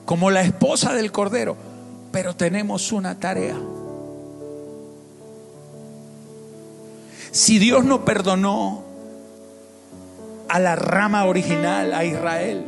[0.04, 1.56] como la esposa del Cordero,
[2.10, 3.56] pero tenemos una tarea.
[7.30, 8.82] Si Dios no perdonó
[10.48, 12.66] a la rama original, a Israel,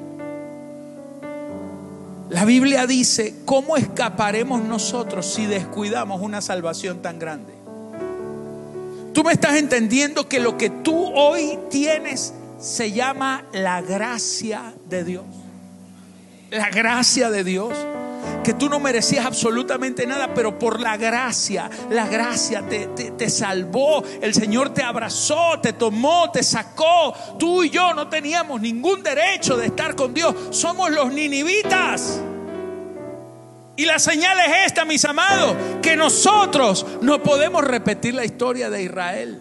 [2.31, 7.53] la Biblia dice, ¿cómo escaparemos nosotros si descuidamos una salvación tan grande?
[9.13, 15.05] Tú me estás entendiendo que lo que tú hoy tienes se llama la gracia de
[15.05, 15.25] Dios
[16.55, 17.73] la gracia de Dios.
[18.43, 24.03] Que tú no merecías absolutamente nada, pero por la gracia, la gracia te, te, salvó.
[24.21, 27.15] El Señor te abrazó, te tomó, te sacó.
[27.39, 30.35] Tú y yo no teníamos ningún derecho de estar con Dios.
[30.51, 32.21] Somos los ninivitas.
[33.77, 38.85] Y la señal es esta, mis amados, que nosotros no podemos repetir la historia de
[38.85, 39.41] Israel,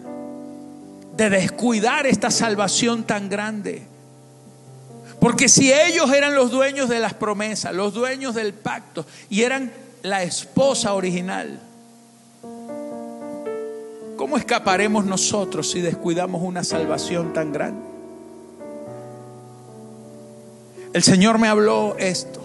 [1.14, 3.93] de descuidar esta salvación tan grande.
[5.24, 9.72] Porque si ellos eran los dueños de las promesas, los dueños del pacto, y eran
[10.02, 11.60] la esposa original,
[14.18, 17.80] ¿cómo escaparemos nosotros si descuidamos una salvación tan grande?
[20.92, 22.42] El Señor me habló esto.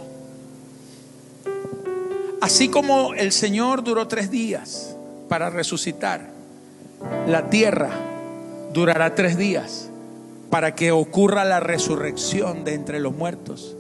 [2.39, 4.95] Así como el Señor duró tres días
[5.27, 6.29] para resucitar,
[7.27, 7.89] la tierra
[8.71, 9.88] durará tres días
[10.49, 13.75] para que ocurra la resurrección de entre los muertos.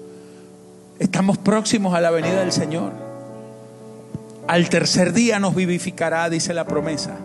[0.99, 2.91] Estamos próximos a la venida del Señor.
[4.47, 7.17] Al tercer día nos vivificará, dice la promesa.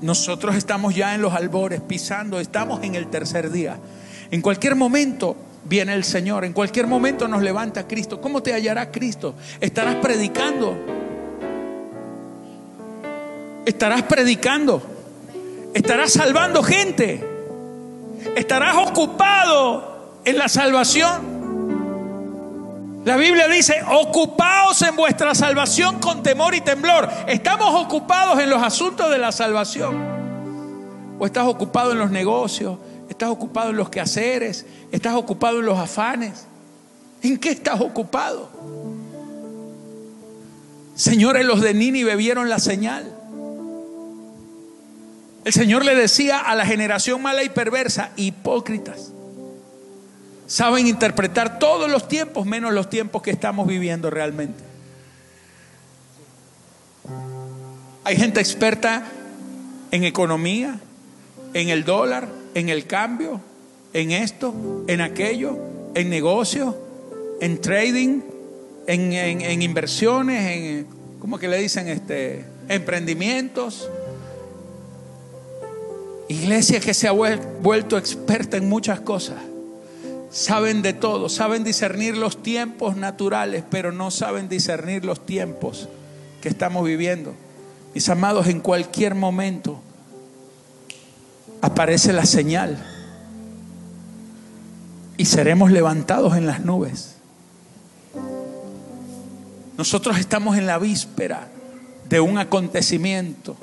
[0.00, 3.78] Nosotros estamos ya en los albores, pisando, estamos en el tercer día.
[4.30, 6.44] En cualquier momento viene el Señor.
[6.44, 8.20] En cualquier momento nos levanta Cristo.
[8.20, 9.34] ¿Cómo te hallará Cristo?
[9.60, 10.76] Estarás predicando.
[13.66, 14.82] Estarás predicando.
[15.74, 17.29] Estarás salvando gente.
[18.36, 21.40] Estarás ocupado en la salvación.
[23.04, 27.08] La Biblia dice, ocupaos en vuestra salvación con temor y temblor.
[27.26, 30.20] ¿Estamos ocupados en los asuntos de la salvación?
[31.18, 32.78] ¿O estás ocupado en los negocios?
[33.08, 34.66] ¿Estás ocupado en los quehaceres?
[34.92, 36.46] ¿Estás ocupado en los afanes?
[37.22, 38.50] ¿En qué estás ocupado?
[40.94, 43.19] Señores, los de Nínive vieron la señal.
[45.50, 49.10] El Señor le decía a la generación mala y perversa, hipócritas.
[50.46, 54.62] Saben interpretar todos los tiempos menos los tiempos que estamos viviendo realmente.
[58.04, 59.02] Hay gente experta
[59.90, 60.78] en economía,
[61.52, 63.40] en el dólar, en el cambio,
[63.92, 64.54] en esto,
[64.86, 65.58] en aquello,
[65.96, 66.78] en negocio,
[67.40, 68.20] en trading,
[68.86, 70.86] en, inversiones, en,
[71.18, 71.88] ¿cómo que le dicen?
[71.88, 73.90] Este, emprendimientos.
[76.30, 79.38] Iglesia que se ha vuelto experta en muchas cosas.
[80.30, 85.88] Saben de todo, saben discernir los tiempos naturales, pero no saben discernir los tiempos
[86.40, 87.34] que estamos viviendo.
[87.96, 89.80] Mis amados, en cualquier momento
[91.62, 92.78] aparece la señal
[95.16, 97.16] y seremos levantados en las nubes.
[99.76, 101.48] Nosotros estamos en la víspera
[102.08, 103.56] de un acontecimiento.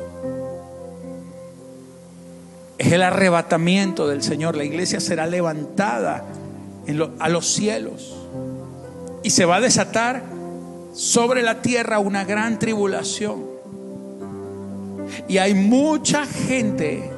[2.77, 4.55] Es el arrebatamiento del Señor.
[4.55, 6.25] La iglesia será levantada
[7.19, 8.15] a los cielos
[9.23, 10.23] y se va a desatar
[10.93, 13.45] sobre la tierra una gran tribulación.
[15.27, 17.11] Y hay mucha gente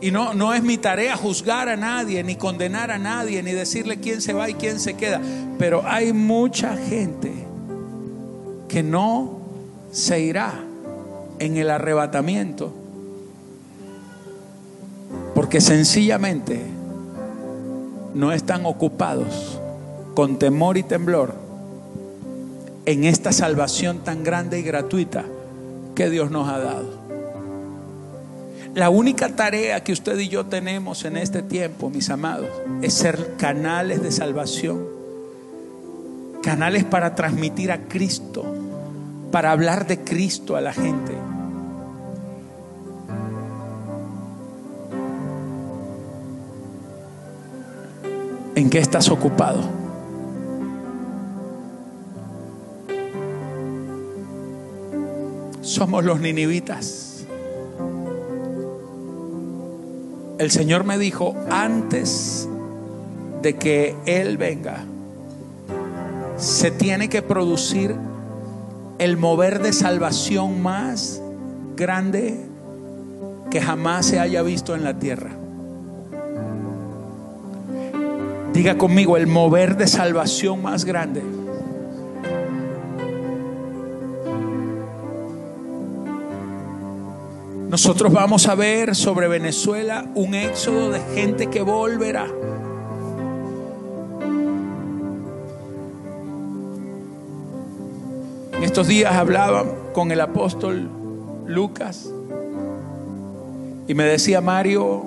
[0.00, 3.98] y no, no es mi tarea juzgar a nadie, ni condenar a nadie, ni decirle
[3.98, 5.20] quién se va y quién se queda.
[5.58, 7.32] Pero hay mucha gente
[8.68, 9.40] que no
[9.90, 10.52] se irá
[11.38, 12.72] en el arrebatamiento.
[15.56, 16.60] Porque sencillamente
[18.12, 19.58] no están ocupados
[20.14, 21.34] con temor y temblor
[22.84, 25.24] en esta salvación tan grande y gratuita
[25.94, 26.90] que Dios nos ha dado.
[28.74, 32.50] La única tarea que usted y yo tenemos en este tiempo, mis amados,
[32.82, 34.84] es ser canales de salvación,
[36.42, 38.44] canales para transmitir a Cristo,
[39.32, 41.14] para hablar de Cristo a la gente.
[48.56, 49.62] ¿En qué estás ocupado?
[55.62, 57.06] Somos los ninivitas.
[60.38, 62.48] el Señor me dijo, antes
[63.42, 64.84] de que Él venga,
[66.36, 67.94] se tiene que producir
[68.98, 71.22] el mover de salvación más
[71.76, 72.38] grande
[73.50, 75.30] que jamás se haya visto en la tierra.
[78.56, 81.22] Diga conmigo, el mover de salvación más grande
[87.68, 92.26] Nosotros vamos a ver sobre Venezuela un éxodo de gente que volverá.
[98.54, 100.88] En estos días hablaba con el apóstol
[101.44, 102.10] Lucas
[103.86, 105.04] y me decía, Mario,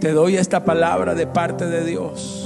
[0.00, 2.39] te doy esta palabra de parte de Dios.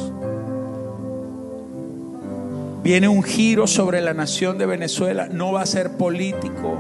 [2.85, 6.79] Viene un giro sobre la nación de Venezuela, no va a ser político,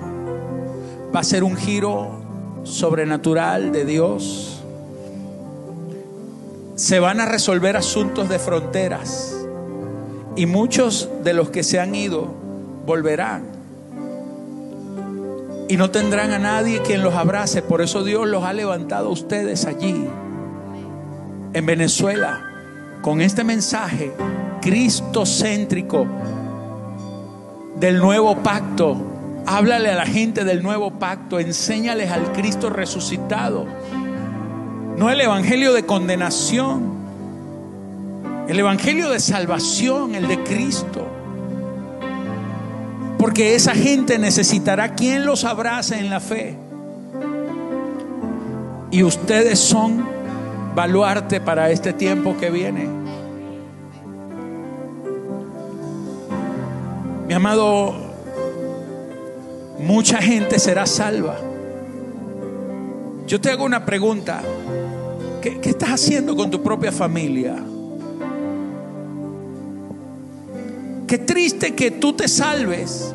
[1.17, 4.63] va a ser un giro sobrenatural de Dios.
[6.77, 9.47] Se van a resolver asuntos de fronteras
[10.37, 12.29] Y muchos de los que se han ido
[12.85, 13.45] volverán.
[15.71, 17.63] Y no tendrán a nadie quien los abrace.
[17.63, 20.07] Por eso Dios los ha levantado a ustedes allí,
[21.55, 22.43] en Venezuela,
[23.01, 24.13] con este mensaje
[24.65, 26.07] cristocéntrico
[27.77, 28.97] del nuevo pacto.
[29.47, 33.67] Háblale a la gente del nuevo pacto, enséñales al Cristo resucitado.
[34.97, 36.95] No el evangelio de condenación,
[38.49, 41.07] el evangelio de salvación, el de Cristo.
[43.19, 46.57] Porque esa gente necesitará quien los abrace en la fe.
[48.91, 50.07] Y ustedes son
[50.75, 53.04] baluarte para este tiempo que viene.
[57.27, 57.95] Mi amado,
[59.79, 61.39] mucha gente será salva.
[63.27, 64.43] Yo te hago una pregunta.
[65.41, 67.57] ¿Qué, estás haciendo con tu propia familia?
[71.07, 73.15] Qué triste que tú te salves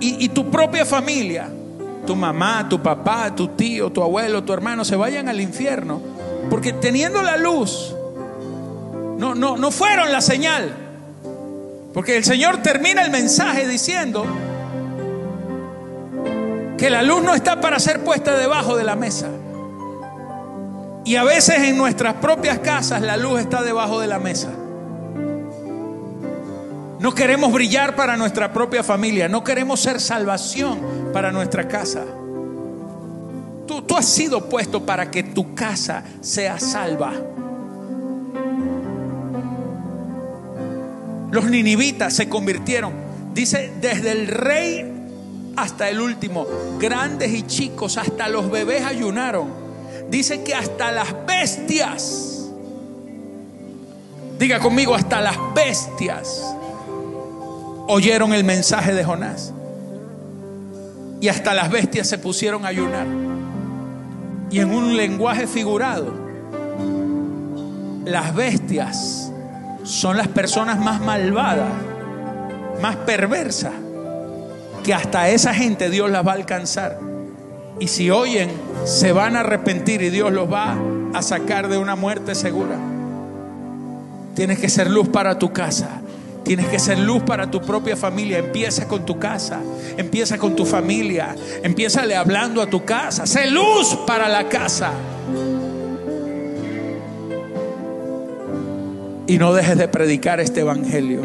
[0.00, 1.50] y, y, tu propia familia,
[2.06, 6.00] tu mamá, tu papá, tu tío, tu abuelo, tu hermano, se vayan al infierno.
[6.48, 7.94] Porque teniendo la luz,
[9.18, 10.83] no, no, no fueron la señal.
[11.94, 14.26] Porque el Señor termina el mensaje diciendo
[16.76, 19.28] que la luz no está para ser puesta debajo de la mesa.
[21.04, 24.50] Y a veces en nuestras propias casas la luz está debajo de la mesa.
[26.98, 30.80] No queremos brillar para nuestra propia familia, no queremos ser salvación
[31.12, 32.02] para nuestra casa.
[33.68, 37.12] Tú, tú has sido puesto para que tu casa sea salva.
[41.34, 42.92] Los ninivitas se convirtieron,
[43.34, 44.88] dice, desde el rey
[45.56, 46.46] hasta el último,
[46.78, 49.48] grandes y chicos, hasta los bebés ayunaron.
[50.08, 52.50] Dice que hasta las bestias,
[54.38, 56.54] diga conmigo, hasta las bestias
[57.88, 59.52] oyeron el mensaje de Jonás.
[61.20, 63.08] Y hasta las bestias se pusieron a ayunar.
[64.52, 66.14] Y en un lenguaje figurado,
[68.04, 69.23] las bestias
[69.84, 71.70] son las personas más malvadas,
[72.82, 73.72] más perversas,
[74.82, 76.98] que hasta esa gente Dios las va a alcanzar.
[77.78, 78.50] Y si oyen,
[78.84, 80.76] se van a arrepentir y Dios los va
[81.12, 82.76] a sacar de una muerte segura.
[84.34, 86.00] Tienes que ser luz para tu casa.
[86.44, 88.38] Tienes que ser luz para tu propia familia.
[88.38, 89.60] Empieza con tu casa.
[89.96, 91.34] Empieza con tu familia.
[91.62, 93.26] Empiezale hablando a tu casa.
[93.26, 94.92] Sé luz para la casa.
[99.26, 101.22] Y no dejes de predicar este evangelio.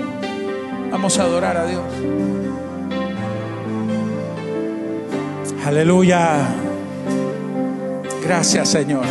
[0.91, 1.83] Vamos a adorar a Dios.
[5.65, 6.47] Aleluya.
[8.23, 9.03] Gracias Señor.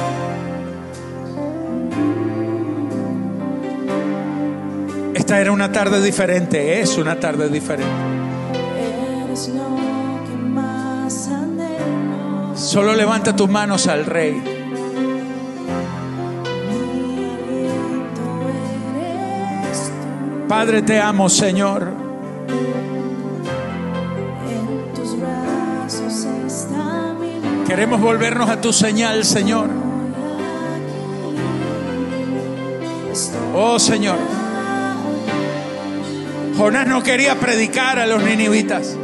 [5.15, 7.93] Esta era una tarde diferente, es una tarde diferente.
[12.55, 14.58] Solo levanta tus manos al Rey.
[20.49, 21.93] Padre, te amo, Señor.
[27.67, 29.69] Queremos volvernos a tu señal, Señor.
[33.55, 34.17] Oh, Señor.
[36.57, 38.97] Jonás no quería predicar a los ninivitas.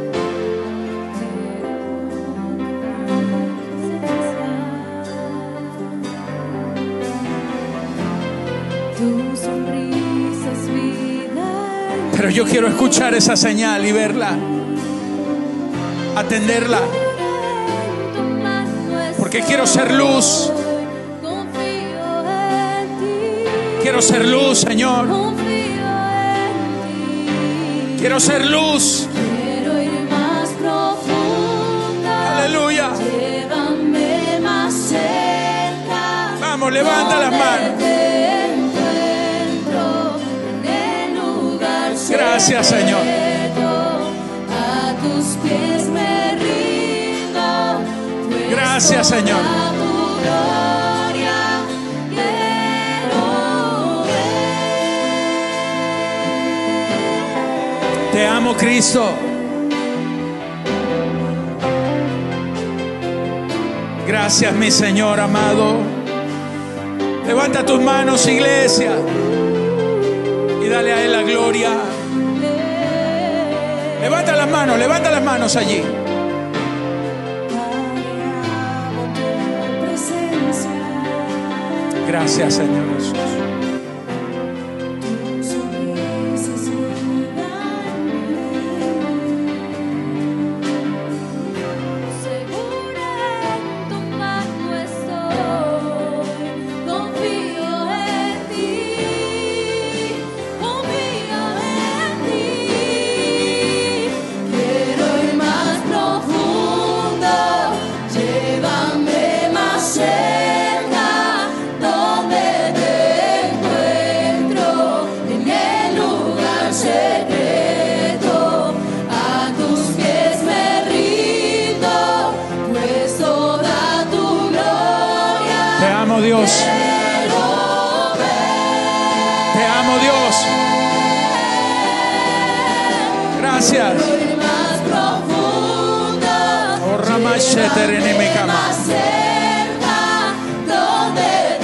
[12.25, 14.35] Pero yo quiero escuchar esa señal y verla,
[16.15, 16.81] atenderla,
[19.19, 20.51] porque quiero ser luz.
[23.83, 25.07] Quiero ser luz, Señor.
[27.99, 29.07] Quiero ser luz.
[29.13, 32.39] Quiero ir más profunda.
[32.39, 32.89] Aleluya.
[33.19, 36.37] Llévame más cerca.
[36.41, 37.84] Vamos, levanta las manos.
[42.35, 42.99] Gracias, Señor.
[44.51, 47.79] A tus pies me rindo.
[48.51, 49.39] Gracias, Señor.
[58.11, 59.11] Te amo, Cristo.
[64.05, 65.77] Gracias, mi Señor amado.
[67.25, 68.91] Levanta tus manos, iglesia,
[70.61, 71.69] y dale a Él la gloria.
[74.05, 75.81] Levanta las manos, levanta las manos allí.
[82.07, 83.44] Gracias, Señor Jesús.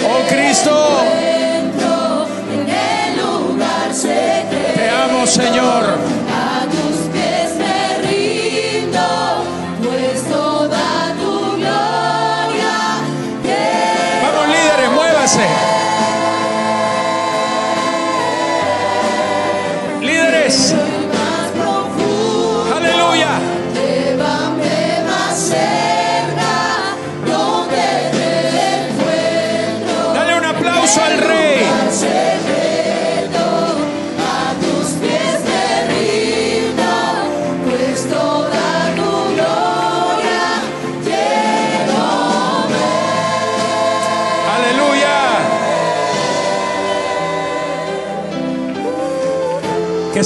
[0.03, 4.73] Oh Cristo, encuentro, en el lugar secreto.
[4.75, 6.20] te amo Señor.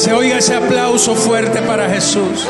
[0.05, 2.47] Se oiga ese aplauso fuerte para Jesús.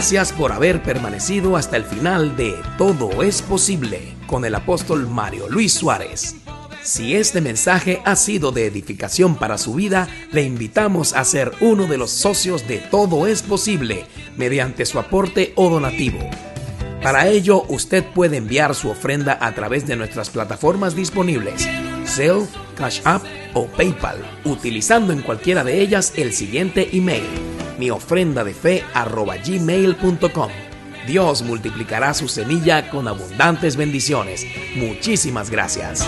[0.00, 5.46] Gracias por haber permanecido hasta el final de Todo es posible con el apóstol Mario
[5.50, 6.36] Luis Suárez.
[6.82, 11.86] Si este mensaje ha sido de edificación para su vida, le invitamos a ser uno
[11.86, 14.06] de los socios de Todo es posible
[14.38, 16.20] mediante su aporte o donativo.
[17.02, 21.68] Para ello, usted puede enviar su ofrenda a través de nuestras plataformas disponibles,
[22.06, 23.22] Zelle, Cash App
[23.52, 27.28] o PayPal, utilizando en cualquiera de ellas el siguiente email,
[27.80, 28.84] mi ofrenda de fe
[29.44, 30.50] gmail.com.
[31.06, 34.46] Dios multiplicará su semilla con abundantes bendiciones.
[34.76, 36.06] Muchísimas gracias.